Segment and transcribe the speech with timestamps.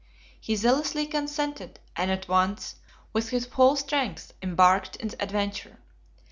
[0.39, 2.77] He zealously consented; and at once,
[3.13, 5.77] with his whole strength, embarked in the adventure.